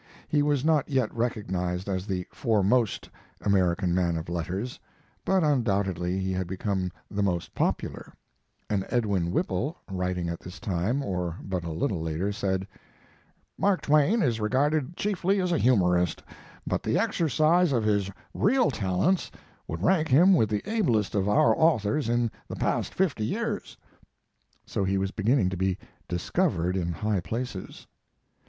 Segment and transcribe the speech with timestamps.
[0.27, 3.07] He was not yet recognized as the foremost
[3.41, 4.79] American man of letters,
[5.23, 8.11] but undoubtedly he had become the most popular;
[8.67, 12.67] and Edwin Whipple, writing at this time, or but little later, said:
[13.59, 16.23] "Mark Twain is regarded chiefly as a humorist,
[16.65, 19.29] but the exercise of his real talents
[19.67, 23.77] would rank him with the ablest of our authors in the past fifty years."
[24.65, 25.77] So he was beginning to be
[26.09, 27.85] "discovered" in high places.